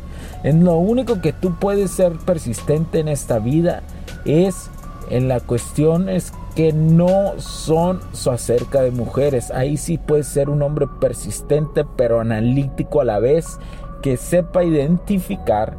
En 0.44 0.64
lo 0.64 0.76
único 0.76 1.20
que 1.20 1.32
tú 1.32 1.54
puedes 1.58 1.90
ser 1.90 2.12
persistente 2.18 3.00
en 3.00 3.08
esta 3.08 3.38
vida 3.38 3.82
es 4.24 4.70
en 5.10 5.28
la 5.28 5.40
cuestión 5.40 6.08
es 6.08 6.32
que 6.54 6.72
no 6.72 7.38
son 7.38 8.00
acerca 8.30 8.82
de 8.82 8.90
mujeres. 8.90 9.50
Ahí 9.50 9.76
sí 9.76 9.98
puedes 9.98 10.26
ser 10.26 10.50
un 10.50 10.62
hombre 10.62 10.86
persistente 11.00 11.84
pero 11.96 12.20
analítico 12.20 13.00
a 13.00 13.04
la 13.04 13.18
vez 13.18 13.58
que 14.02 14.16
sepa 14.16 14.64
identificar, 14.64 15.76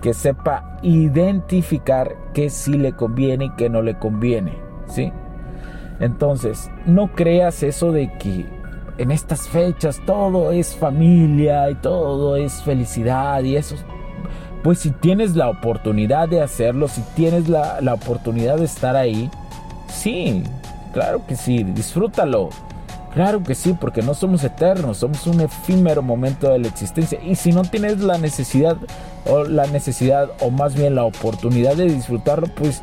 que 0.00 0.14
sepa 0.14 0.78
identificar 0.82 2.16
que 2.32 2.48
sí 2.50 2.78
le 2.78 2.92
conviene 2.92 3.46
y 3.46 3.50
que 3.50 3.68
no 3.68 3.82
le 3.82 3.98
conviene, 3.98 4.52
¿sí? 4.86 5.12
Entonces, 6.00 6.70
no 6.86 7.08
creas 7.08 7.62
eso 7.62 7.90
de 7.90 8.12
que 8.18 8.46
en 8.98 9.10
estas 9.10 9.48
fechas 9.48 10.00
todo 10.06 10.52
es 10.52 10.74
familia 10.74 11.70
y 11.70 11.74
todo 11.76 12.36
es 12.36 12.62
felicidad 12.62 13.42
y 13.42 13.56
eso. 13.56 13.76
Pues 14.62 14.80
si 14.80 14.90
tienes 14.90 15.36
la 15.36 15.48
oportunidad 15.48 16.28
de 16.28 16.42
hacerlo, 16.42 16.88
si 16.88 17.02
tienes 17.14 17.48
la, 17.48 17.78
oportunidad 17.92 18.58
de 18.58 18.64
estar 18.64 18.96
ahí, 18.96 19.30
sí, 19.88 20.42
claro 20.92 21.22
que 21.26 21.36
sí, 21.36 21.62
disfrútalo. 21.62 22.50
Claro 23.18 23.42
que 23.42 23.56
sí, 23.56 23.72
porque 23.72 24.00
no 24.00 24.14
somos 24.14 24.44
eternos, 24.44 24.98
somos 24.98 25.26
un 25.26 25.40
efímero 25.40 26.02
momento 26.02 26.52
de 26.52 26.60
la 26.60 26.68
existencia. 26.68 27.18
Y 27.20 27.34
si 27.34 27.50
no 27.50 27.62
tienes 27.62 27.98
la 27.98 28.16
necesidad, 28.16 28.76
o 29.26 29.42
la 29.42 29.66
necesidad, 29.66 30.30
o 30.40 30.50
más 30.50 30.76
bien 30.76 30.94
la 30.94 31.02
oportunidad 31.02 31.74
de 31.74 31.86
disfrutarlo, 31.86 32.46
pues 32.54 32.80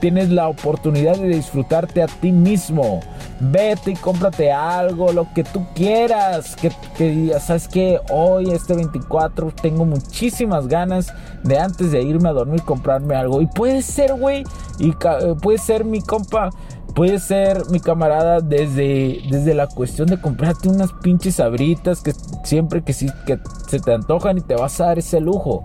tienes 0.00 0.30
la 0.30 0.48
oportunidad 0.48 1.14
de 1.14 1.28
disfrutarte 1.28 2.02
a 2.02 2.08
ti 2.08 2.32
mismo. 2.32 3.02
Vete 3.38 3.92
y 3.92 3.94
cómprate 3.94 4.50
algo, 4.50 5.12
lo 5.12 5.32
que 5.32 5.44
tú 5.44 5.64
quieras. 5.76 6.56
Que, 6.56 6.72
que 6.98 7.32
sabes 7.38 7.68
que 7.68 8.00
hoy, 8.10 8.50
este 8.50 8.74
24, 8.74 9.52
tengo 9.62 9.84
muchísimas 9.84 10.66
ganas 10.66 11.14
de 11.44 11.60
antes 11.60 11.92
de 11.92 12.02
irme 12.02 12.30
a 12.30 12.32
dormir 12.32 12.62
comprarme 12.62 13.14
algo. 13.14 13.40
Y 13.40 13.46
puede 13.46 13.82
ser, 13.82 14.14
güey, 14.14 14.42
y 14.80 14.90
puede 15.40 15.58
ser 15.58 15.84
mi 15.84 16.00
compa 16.00 16.50
Puede 16.94 17.18
ser 17.20 17.62
mi 17.70 17.80
camarada 17.80 18.40
desde, 18.40 19.22
desde 19.30 19.54
la 19.54 19.66
cuestión 19.66 20.08
de 20.08 20.20
comprarte 20.20 20.68
unas 20.68 20.92
pinches 20.92 21.36
sabritas 21.36 22.02
que 22.02 22.12
siempre 22.44 22.82
que, 22.82 22.92
que 23.26 23.38
se 23.68 23.80
te 23.80 23.94
antojan 23.94 24.38
y 24.38 24.40
te 24.42 24.54
vas 24.56 24.80
a 24.80 24.86
dar 24.86 24.98
ese 24.98 25.20
lujo. 25.20 25.64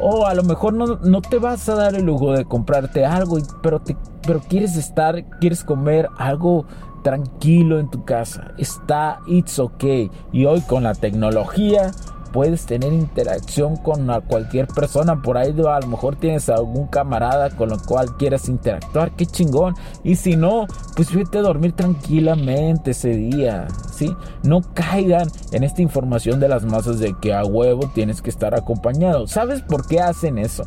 O 0.00 0.26
a 0.26 0.34
lo 0.34 0.42
mejor 0.42 0.74
no, 0.74 0.96
no 0.96 1.22
te 1.22 1.38
vas 1.38 1.68
a 1.68 1.74
dar 1.74 1.94
el 1.94 2.04
lujo 2.04 2.32
de 2.32 2.44
comprarte 2.44 3.04
algo, 3.04 3.38
pero, 3.62 3.80
te, 3.80 3.96
pero 4.26 4.40
quieres 4.40 4.76
estar, 4.76 5.24
quieres 5.38 5.62
comer 5.62 6.08
algo 6.18 6.66
tranquilo 7.02 7.78
en 7.78 7.88
tu 7.88 8.04
casa. 8.04 8.52
Está, 8.58 9.20
it's 9.26 9.58
okay. 9.58 10.10
Y 10.32 10.44
hoy 10.44 10.60
con 10.62 10.82
la 10.84 10.94
tecnología 10.94 11.92
puedes 12.38 12.66
tener 12.66 12.92
interacción 12.92 13.74
con 13.74 14.06
cualquier 14.28 14.68
persona. 14.68 15.20
Por 15.22 15.36
ahí 15.36 15.50
a 15.50 15.80
lo 15.80 15.88
mejor 15.88 16.14
tienes 16.14 16.48
algún 16.48 16.86
camarada 16.86 17.50
con 17.50 17.72
el 17.72 17.82
cual 17.82 18.16
quieras 18.16 18.48
interactuar. 18.48 19.10
Qué 19.16 19.26
chingón. 19.26 19.74
Y 20.04 20.14
si 20.14 20.36
no, 20.36 20.68
pues 20.94 21.12
vete 21.12 21.38
a 21.38 21.42
dormir 21.42 21.72
tranquilamente 21.72 22.92
ese 22.92 23.08
día. 23.08 23.66
¿sí? 23.92 24.14
No 24.44 24.60
caigan 24.72 25.26
en 25.50 25.64
esta 25.64 25.82
información 25.82 26.38
de 26.38 26.46
las 26.46 26.64
masas 26.64 27.00
de 27.00 27.16
que 27.20 27.34
a 27.34 27.44
huevo 27.44 27.90
tienes 27.92 28.22
que 28.22 28.30
estar 28.30 28.54
acompañado. 28.54 29.26
¿Sabes 29.26 29.60
por 29.62 29.88
qué 29.88 29.98
hacen 29.98 30.38
eso? 30.38 30.62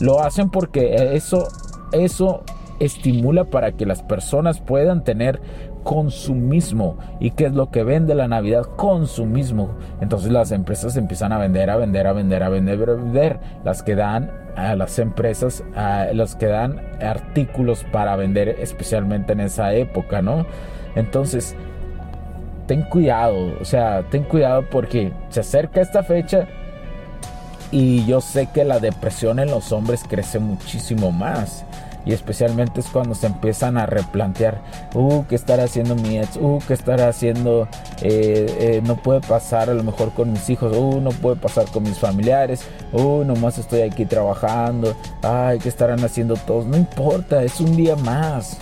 Lo 0.00 0.20
hacen 0.20 0.48
porque 0.48 1.12
eso, 1.14 1.48
eso 1.92 2.44
estimula 2.80 3.44
para 3.44 3.72
que 3.72 3.84
las 3.84 4.02
personas 4.02 4.62
puedan 4.62 5.04
tener 5.04 5.42
consumismo. 5.84 6.96
¿Y 7.20 7.30
qué 7.30 7.46
es 7.46 7.52
lo 7.52 7.70
que 7.70 7.84
vende 7.84 8.14
la 8.14 8.26
Navidad? 8.26 8.64
Consumismo. 8.76 9.70
Entonces 10.00 10.32
las 10.32 10.50
empresas 10.50 10.96
empiezan 10.96 11.32
a 11.32 11.38
vender, 11.38 11.70
a 11.70 11.76
vender, 11.76 12.06
a 12.08 12.12
vender, 12.12 12.42
a 12.42 12.48
vender, 12.48 12.90
a 12.90 12.94
vender. 12.94 13.40
Las 13.64 13.82
que 13.82 13.94
dan 13.94 14.30
a 14.56 14.74
las 14.74 14.98
empresas, 14.98 15.62
a 15.76 16.06
las 16.12 16.34
que 16.34 16.46
dan 16.46 16.80
artículos 17.00 17.84
para 17.92 18.16
vender, 18.16 18.48
especialmente 18.48 19.34
en 19.34 19.40
esa 19.40 19.72
época, 19.74 20.22
¿no? 20.22 20.46
Entonces, 20.96 21.54
ten 22.66 22.82
cuidado, 22.82 23.56
o 23.60 23.64
sea, 23.64 24.02
ten 24.10 24.24
cuidado 24.24 24.64
porque 24.70 25.12
se 25.28 25.40
acerca 25.40 25.80
esta 25.80 26.02
fecha 26.02 26.46
y 27.70 28.06
yo 28.06 28.20
sé 28.20 28.48
que 28.54 28.64
la 28.64 28.78
depresión 28.78 29.38
en 29.38 29.50
los 29.50 29.72
hombres 29.72 30.04
crece 30.08 30.38
muchísimo 30.38 31.10
más 31.10 31.64
y 32.04 32.12
especialmente 32.12 32.80
es 32.80 32.86
cuando 32.86 33.14
se 33.14 33.26
empiezan 33.26 33.78
a 33.78 33.86
replantear, 33.86 34.60
uh, 34.94 35.24
¿qué 35.28 35.34
estará 35.34 35.64
haciendo 35.64 35.94
mi 35.96 36.18
ex? 36.18 36.36
Uh, 36.36 36.58
¿qué 36.66 36.74
estará 36.74 37.08
haciendo? 37.08 37.68
Eh, 38.02 38.46
eh, 38.58 38.82
no 38.84 38.96
puede 38.96 39.20
pasar 39.20 39.70
a 39.70 39.74
lo 39.74 39.82
mejor 39.82 40.12
con 40.12 40.32
mis 40.32 40.48
hijos, 40.50 40.76
uh, 40.76 41.00
no 41.00 41.10
puede 41.10 41.36
pasar 41.36 41.66
con 41.66 41.82
mis 41.82 41.98
familiares, 41.98 42.64
uh, 42.92 43.24
nomás 43.24 43.58
estoy 43.58 43.82
aquí 43.82 44.04
trabajando, 44.04 44.96
ay, 45.22 45.58
¿qué 45.58 45.68
estarán 45.68 46.04
haciendo 46.04 46.36
todos? 46.36 46.66
No 46.66 46.76
importa, 46.76 47.42
es 47.42 47.60
un 47.60 47.76
día 47.76 47.96
más. 47.96 48.58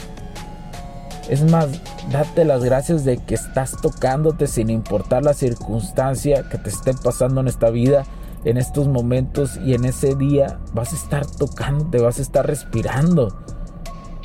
Es 1.28 1.42
más, 1.42 1.68
date 2.11 2.44
las 2.44 2.64
gracias 2.64 3.04
de 3.04 3.16
que 3.16 3.34
estás 3.34 3.76
tocándote 3.80 4.46
sin 4.49 4.70
importar 4.70 5.22
la 5.22 5.34
circunstancia 5.34 6.42
que 6.50 6.58
te 6.58 6.68
esté 6.68 6.92
pasando 6.94 7.40
en 7.40 7.49
esta 7.49 7.70
vida 7.70 8.04
en 8.44 8.56
estos 8.56 8.88
momentos 8.88 9.58
y 9.64 9.75
en 9.75 9.84
ese 9.84 10.14
día 10.14 10.58
vas 10.75 10.92
a 10.92 10.96
estar 10.96 11.26
tocando, 11.26 11.87
te 11.87 12.00
vas 12.00 12.18
a 12.18 12.22
estar 12.22 12.46
respirando. 12.46 13.37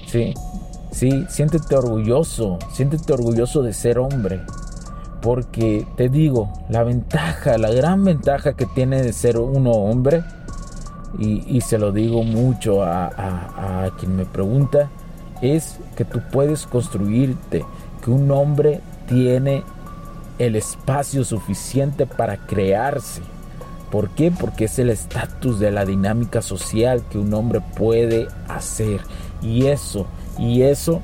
Sí, 0.07 0.33
sí, 0.91 1.25
siéntete 1.29 1.75
orgulloso, 1.75 2.57
siéntete 2.71 3.13
orgulloso 3.13 3.61
de 3.61 3.73
ser 3.73 3.99
hombre. 3.99 4.41
Porque 5.21 5.85
te 5.97 6.09
digo, 6.09 6.51
la 6.69 6.83
ventaja, 6.83 7.57
la 7.57 7.71
gran 7.71 8.03
ventaja 8.03 8.53
que 8.53 8.65
tiene 8.65 9.01
de 9.01 9.13
ser 9.13 9.37
uno 9.37 9.71
hombre, 9.71 10.23
y, 11.19 11.61
se 11.61 11.79
lo 11.79 11.91
digo 11.91 12.21
mucho 12.23 12.83
a, 12.83 13.07
a 13.07 13.89
quien 13.97 14.15
me 14.15 14.25
pregunta, 14.25 14.89
es 15.41 15.79
que 15.95 16.05
tú 16.05 16.21
puedes 16.31 16.67
construirte, 16.67 17.65
que 18.03 18.11
un 18.11 18.29
hombre 18.29 18.81
tiene 19.07 19.63
el 20.37 20.55
espacio 20.55 21.23
suficiente 21.23 22.05
para 22.05 22.37
crearse 22.37 23.21
¿Por 23.91 24.09
qué? 24.09 24.31
Porque 24.31 24.65
es 24.65 24.79
el 24.79 24.89
estatus 24.89 25.59
de 25.59 25.71
la 25.71 25.85
dinámica 25.85 26.41
social 26.41 27.03
que 27.09 27.17
un 27.17 27.33
hombre 27.33 27.61
puede 27.77 28.27
hacer. 28.49 29.01
Y 29.41 29.67
eso, 29.67 30.07
y 30.37 30.63
eso, 30.63 31.01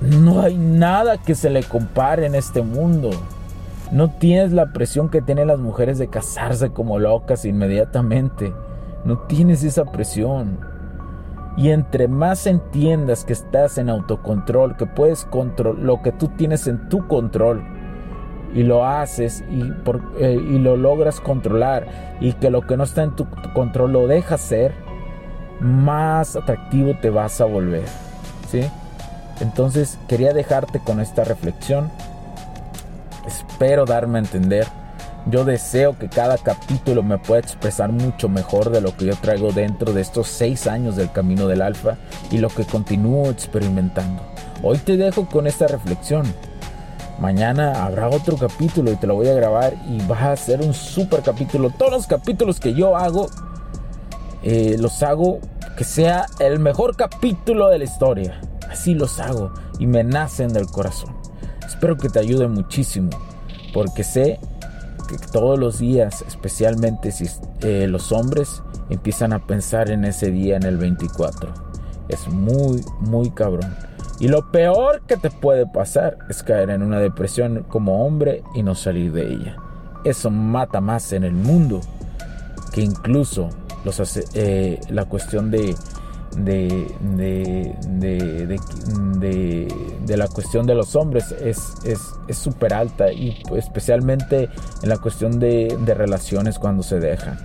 no 0.00 0.40
hay 0.40 0.56
nada 0.56 1.18
que 1.18 1.34
se 1.34 1.50
le 1.50 1.62
compare 1.62 2.26
en 2.26 2.34
este 2.34 2.62
mundo. 2.62 3.10
No 3.92 4.10
tienes 4.10 4.52
la 4.52 4.72
presión 4.72 5.08
que 5.08 5.22
tienen 5.22 5.48
las 5.48 5.58
mujeres 5.58 5.98
de 5.98 6.08
casarse 6.08 6.70
como 6.70 6.98
locas 6.98 7.44
inmediatamente. 7.44 8.52
No 9.04 9.18
tienes 9.18 9.62
esa 9.62 9.84
presión. 9.84 10.58
Y 11.56 11.70
entre 11.70 12.06
más 12.06 12.46
entiendas 12.46 13.24
que 13.24 13.32
estás 13.32 13.78
en 13.78 13.90
autocontrol, 13.90 14.76
que 14.76 14.86
puedes 14.86 15.24
controlar 15.24 15.82
lo 15.82 16.02
que 16.02 16.12
tú 16.12 16.28
tienes 16.28 16.66
en 16.66 16.88
tu 16.88 17.06
control, 17.08 17.64
y 18.54 18.62
lo 18.62 18.86
haces 18.86 19.44
y, 19.50 19.62
por, 19.84 20.00
eh, 20.18 20.32
y 20.32 20.58
lo 20.58 20.76
logras 20.76 21.20
controlar 21.20 22.16
y 22.20 22.32
que 22.34 22.50
lo 22.50 22.62
que 22.62 22.76
no 22.76 22.84
está 22.84 23.02
en 23.02 23.14
tu, 23.14 23.26
control 23.54 23.92
lo 23.92 24.06
dejas 24.06 24.40
ser, 24.40 24.72
más 25.60 26.36
atractivo 26.36 26.94
te 27.00 27.10
vas 27.10 27.40
a 27.40 27.44
volver. 27.44 27.84
¿sí? 28.50 28.62
Entonces 29.40 29.98
quería 30.08 30.32
dejarte 30.32 30.80
con 30.80 31.00
esta 31.00 31.24
reflexión. 31.24 31.90
Espero 33.26 33.84
darme 33.84 34.18
a 34.18 34.22
entender. 34.22 34.66
Yo 35.26 35.44
deseo 35.44 35.98
que 35.98 36.08
cada 36.08 36.38
capítulo 36.38 37.02
me 37.02 37.18
pueda 37.18 37.40
expresar 37.40 37.92
mucho 37.92 38.30
mejor 38.30 38.70
de 38.70 38.80
lo 38.80 38.96
que 38.96 39.04
yo 39.04 39.16
traigo 39.16 39.52
dentro 39.52 39.92
de 39.92 40.00
estos 40.00 40.28
seis 40.28 40.66
años 40.66 40.96
del 40.96 41.12
camino 41.12 41.46
del 41.48 41.60
alfa 41.60 41.96
y 42.30 42.38
lo 42.38 42.48
que 42.48 42.64
continúo 42.64 43.28
experimentando. 43.28 44.22
Hoy 44.62 44.78
te 44.78 44.96
dejo 44.96 45.26
con 45.26 45.46
esta 45.46 45.66
reflexión. 45.66 46.24
Mañana 47.20 47.84
habrá 47.84 48.08
otro 48.08 48.36
capítulo 48.36 48.92
y 48.92 48.96
te 48.96 49.08
lo 49.08 49.16
voy 49.16 49.28
a 49.28 49.34
grabar 49.34 49.74
y 49.88 49.98
va 50.06 50.30
a 50.30 50.36
ser 50.36 50.60
un 50.60 50.72
super 50.72 51.22
capítulo. 51.22 51.70
Todos 51.70 51.90
los 51.90 52.06
capítulos 52.06 52.60
que 52.60 52.74
yo 52.74 52.96
hago, 52.96 53.28
eh, 54.44 54.76
los 54.78 55.02
hago 55.02 55.40
que 55.76 55.82
sea 55.82 56.26
el 56.38 56.60
mejor 56.60 56.94
capítulo 56.96 57.68
de 57.68 57.78
la 57.78 57.84
historia. 57.84 58.40
Así 58.70 58.94
los 58.94 59.18
hago 59.18 59.52
y 59.80 59.86
me 59.86 60.04
nacen 60.04 60.52
del 60.52 60.66
corazón. 60.66 61.16
Espero 61.66 61.96
que 61.96 62.08
te 62.08 62.20
ayude 62.20 62.46
muchísimo 62.46 63.10
porque 63.74 64.04
sé 64.04 64.38
que 65.08 65.16
todos 65.32 65.58
los 65.58 65.78
días, 65.78 66.24
especialmente 66.28 67.10
si 67.10 67.26
eh, 67.62 67.86
los 67.88 68.12
hombres 68.12 68.62
empiezan 68.90 69.32
a 69.32 69.44
pensar 69.44 69.90
en 69.90 70.04
ese 70.04 70.30
día 70.30 70.56
en 70.56 70.62
el 70.62 70.76
24. 70.76 71.52
Es 72.08 72.28
muy, 72.28 72.84
muy 73.00 73.30
cabrón. 73.30 73.87
Y 74.20 74.28
lo 74.28 74.50
peor 74.50 75.02
que 75.06 75.16
te 75.16 75.30
puede 75.30 75.66
pasar 75.66 76.18
es 76.28 76.42
caer 76.42 76.70
en 76.70 76.82
una 76.82 76.98
depresión 76.98 77.64
como 77.68 78.04
hombre 78.04 78.42
y 78.54 78.62
no 78.62 78.74
salir 78.74 79.12
de 79.12 79.32
ella. 79.32 79.56
Eso 80.04 80.30
mata 80.30 80.80
más 80.80 81.12
en 81.12 81.24
el 81.24 81.34
mundo 81.34 81.80
que 82.72 82.80
incluso 82.80 83.50
los 83.84 84.00
eh, 84.34 84.80
la 84.90 85.04
cuestión 85.04 85.50
de 85.50 85.74
de, 86.36 86.86
de, 90.06 90.16
la 90.16 90.28
cuestión 90.28 90.66
de 90.66 90.74
los 90.74 90.96
hombres 90.96 91.32
es 91.32 91.74
súper 92.30 92.74
alta 92.74 93.12
y 93.12 93.42
especialmente 93.56 94.48
en 94.82 94.88
la 94.88 94.98
cuestión 94.98 95.38
de, 95.38 95.76
relaciones 95.86 96.58
cuando 96.58 96.82
se 96.82 96.98
dejan. 97.00 97.38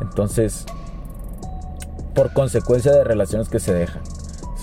Entonces, 0.00 0.64
por 2.14 2.32
consecuencia 2.32 2.92
de 2.92 3.04
relaciones 3.04 3.48
que 3.48 3.60
se 3.60 3.72
dejan. 3.72 4.02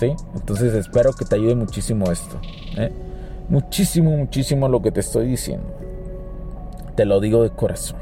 Entonces 0.02 0.74
espero 0.74 1.12
que 1.12 1.24
te 1.24 1.36
ayude 1.36 1.54
muchísimo 1.54 2.10
esto. 2.10 2.40
¿eh? 2.76 2.92
Muchísimo, 3.48 4.10
muchísimo 4.16 4.68
lo 4.68 4.82
que 4.82 4.90
te 4.90 5.00
estoy 5.00 5.26
diciendo. 5.26 5.66
Te 6.96 7.04
lo 7.04 7.20
digo 7.20 7.42
de 7.42 7.50
corazón. 7.50 7.98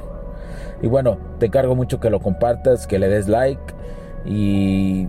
Y 0.82 0.88
bueno, 0.88 1.18
te 1.38 1.46
encargo 1.46 1.74
mucho 1.74 2.00
que 2.00 2.10
lo 2.10 2.20
compartas, 2.20 2.86
que 2.86 2.98
le 2.98 3.08
des 3.08 3.28
like 3.28 3.62
y 4.24 5.08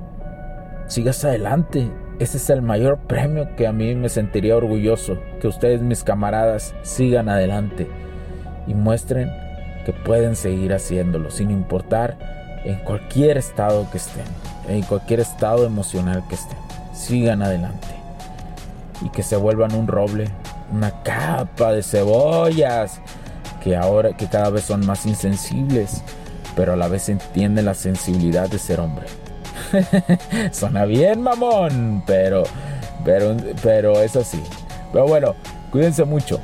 sigas 0.87 1.23
adelante. 1.25 1.89
Ese 2.19 2.37
es 2.37 2.49
el 2.49 2.61
mayor 2.61 2.99
premio 3.07 3.55
que 3.55 3.65
a 3.65 3.73
mí 3.73 3.95
me 3.95 4.09
sentiría 4.09 4.55
orgulloso. 4.55 5.17
Que 5.41 5.47
ustedes, 5.47 5.81
mis 5.81 6.03
camaradas, 6.03 6.75
sigan 6.83 7.29
adelante 7.29 7.87
y 8.67 8.73
muestren 8.75 9.31
que 9.85 9.93
pueden 9.93 10.35
seguir 10.35 10.73
haciéndolo 10.73 11.29
sin 11.29 11.51
importar 11.51 12.42
en 12.65 12.75
cualquier 12.79 13.37
estado 13.37 13.89
que 13.91 13.97
estén, 13.97 14.25
en 14.67 14.83
cualquier 14.83 15.19
estado 15.19 15.65
emocional 15.65 16.23
que 16.27 16.35
estén 16.35 16.63
sigan 16.93 17.41
adelante 17.41 17.87
y 19.01 19.09
que 19.09 19.23
se 19.23 19.35
vuelvan 19.35 19.73
un 19.75 19.87
roble, 19.87 20.29
una 20.71 21.03
capa 21.03 21.73
de 21.73 21.83
cebollas 21.83 23.01
que 23.61 23.75
ahora 23.75 24.15
que 24.15 24.27
cada 24.27 24.49
vez 24.49 24.63
son 24.65 24.85
más 24.85 25.05
insensibles, 25.05 26.01
pero 26.55 26.73
a 26.73 26.75
la 26.75 26.87
vez 26.87 27.09
entienden 27.09 27.65
la 27.65 27.73
sensibilidad 27.73 28.49
de 28.49 28.59
ser 28.59 28.79
hombre. 28.79 29.05
Suena 30.51 30.85
bien, 30.85 31.21
mamón, 31.21 32.03
pero 32.05 32.43
pero 33.03 33.35
pero 33.61 34.01
es 34.01 34.15
así. 34.15 34.41
Pero 34.91 35.07
bueno, 35.07 35.35
cuídense 35.71 36.03
mucho. 36.05 36.39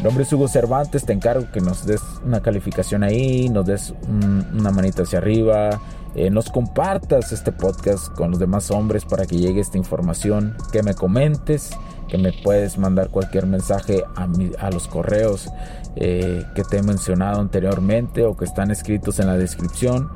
Mi 0.00 0.04
nombre 0.04 0.24
es 0.24 0.32
Hugo 0.32 0.48
Cervantes, 0.48 1.04
te 1.04 1.12
encargo 1.12 1.52
que 1.52 1.60
nos 1.60 1.84
des 1.84 2.00
una 2.24 2.40
calificación 2.40 3.02
ahí, 3.02 3.50
nos 3.50 3.66
des 3.66 3.92
una 4.08 4.70
manita 4.70 5.02
hacia 5.02 5.18
arriba, 5.18 5.78
eh, 6.14 6.30
nos 6.30 6.48
compartas 6.48 7.32
este 7.32 7.52
podcast 7.52 8.08
con 8.14 8.30
los 8.30 8.40
demás 8.40 8.70
hombres 8.70 9.04
para 9.04 9.26
que 9.26 9.36
llegue 9.36 9.60
esta 9.60 9.76
información, 9.76 10.56
que 10.72 10.82
me 10.82 10.94
comentes, 10.94 11.68
que 12.08 12.16
me 12.16 12.32
puedes 12.32 12.78
mandar 12.78 13.10
cualquier 13.10 13.44
mensaje 13.44 14.02
a, 14.16 14.70
los 14.70 14.88
correos 14.88 15.50
eh, 15.96 16.46
que 16.54 16.62
te 16.64 16.78
he 16.78 16.82
mencionado 16.82 17.38
anteriormente 17.38 18.24
o 18.24 18.38
que 18.38 18.46
están 18.46 18.70
escritos 18.70 19.20
en 19.20 19.26
la 19.26 19.36
descripción. 19.36 20.08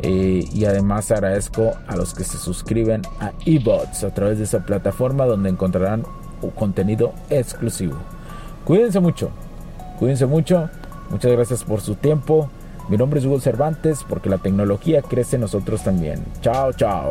Eh, 0.00 0.44
y 0.52 0.66
además 0.66 1.10
agradezco 1.10 1.72
a 1.86 1.96
los 1.96 2.12
que 2.12 2.24
se 2.24 2.36
suscriben 2.36 3.00
a 3.18 3.32
eBots 3.46 4.04
a 4.04 4.12
través 4.12 4.36
de 4.36 4.44
esa 4.44 4.66
plataforma 4.66 5.24
donde 5.24 5.48
encontrarán 5.48 6.04
contenido 6.54 7.14
exclusivo. 7.30 7.96
Cuídense 8.64 9.00
mucho, 9.00 9.30
cuídense 9.98 10.26
mucho. 10.26 10.68
Muchas 11.10 11.32
gracias 11.32 11.64
por 11.64 11.80
su 11.80 11.94
tiempo. 11.94 12.48
Mi 12.88 12.96
nombre 12.96 13.20
es 13.20 13.26
Hugo 13.26 13.38
Cervantes 13.40 14.04
porque 14.08 14.30
la 14.30 14.38
tecnología 14.38 15.02
crece 15.02 15.36
en 15.36 15.42
nosotros 15.42 15.82
también. 15.82 16.24
Chao, 16.40 16.72
chao. 16.72 17.10